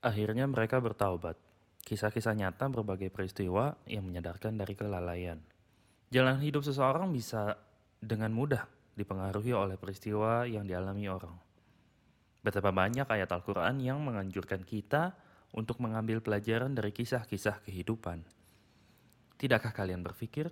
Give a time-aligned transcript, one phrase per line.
[0.00, 1.36] Akhirnya mereka bertaubat.
[1.84, 5.36] Kisah-kisah nyata berbagai peristiwa yang menyadarkan dari kelalaian.
[6.08, 7.60] Jalan hidup seseorang bisa
[8.00, 8.64] dengan mudah
[8.96, 11.36] dipengaruhi oleh peristiwa yang dialami orang.
[12.40, 15.12] Betapa banyak ayat Al-Quran yang menganjurkan kita
[15.52, 18.24] untuk mengambil pelajaran dari kisah-kisah kehidupan.
[19.36, 20.48] Tidakkah kalian berpikir?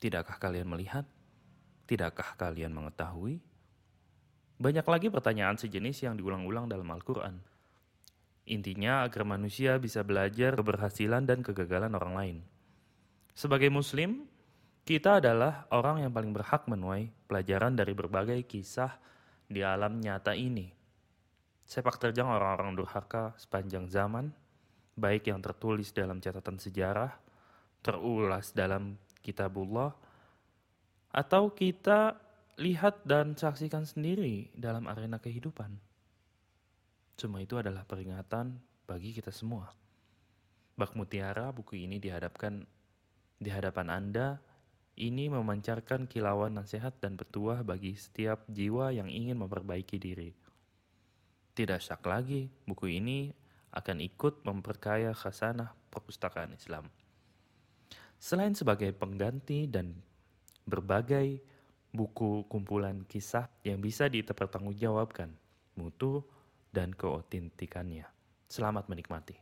[0.00, 1.04] Tidakkah kalian melihat?
[1.84, 3.44] Tidakkah kalian mengetahui?
[4.56, 7.53] Banyak lagi pertanyaan sejenis yang diulang-ulang dalam Al-Quran.
[8.44, 12.36] Intinya agar manusia bisa belajar keberhasilan dan kegagalan orang lain.
[13.32, 14.28] Sebagai muslim,
[14.84, 19.00] kita adalah orang yang paling berhak menuai pelajaran dari berbagai kisah
[19.48, 20.68] di alam nyata ini.
[21.64, 24.28] Sepak terjang orang-orang durhaka sepanjang zaman,
[24.92, 27.16] baik yang tertulis dalam catatan sejarah,
[27.80, 29.96] terulas dalam kitabullah,
[31.08, 32.20] atau kita
[32.60, 35.93] lihat dan saksikan sendiri dalam arena kehidupan.
[37.14, 39.70] Semua itu adalah peringatan bagi kita semua.
[40.74, 42.66] Bak Mutiara buku ini dihadapkan
[43.38, 44.42] di hadapan Anda
[44.98, 50.30] ini memancarkan kilauan nasihat dan petuah bagi setiap jiwa yang ingin memperbaiki diri.
[51.54, 53.30] Tidak syak lagi, buku ini
[53.74, 56.90] akan ikut memperkaya khasanah perpustakaan Islam.
[58.18, 59.94] Selain sebagai pengganti dan
[60.66, 61.42] berbagai
[61.94, 65.30] buku kumpulan kisah yang bisa dipertanggungjawabkan
[65.78, 66.26] mutu
[66.74, 68.10] dan keotentikannya.
[68.50, 69.38] Selamat menikmati.